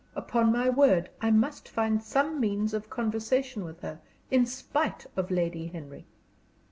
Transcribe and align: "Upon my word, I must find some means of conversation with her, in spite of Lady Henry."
"Upon 0.15 0.51
my 0.51 0.67
word, 0.67 1.11
I 1.21 1.29
must 1.29 1.69
find 1.69 2.01
some 2.01 2.39
means 2.39 2.73
of 2.73 2.89
conversation 2.89 3.63
with 3.63 3.81
her, 3.81 4.01
in 4.31 4.47
spite 4.47 5.05
of 5.15 5.29
Lady 5.29 5.67
Henry." 5.67 6.07